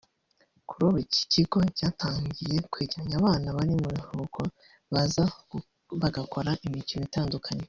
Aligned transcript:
Kuri 0.67 0.81
ubu 0.87 0.97
iki 1.05 1.21
kigo 1.33 1.57
cyatangiye 1.77 2.55
kwegeranya 2.71 3.15
abana 3.21 3.47
bari 3.57 3.73
mu 3.81 3.87
biruhuko 3.93 4.41
baza 4.93 5.23
bagakora 6.01 6.51
imikino 6.67 7.03
itandukanye 7.09 7.59